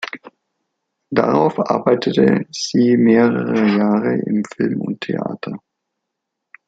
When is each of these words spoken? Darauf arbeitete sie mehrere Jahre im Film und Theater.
Darauf 1.11 1.59
arbeitete 1.59 2.47
sie 2.49 2.97
mehrere 2.97 3.67
Jahre 3.67 4.15
im 4.25 4.41
Film 4.57 4.81
und 4.81 5.01
Theater. 5.01 5.59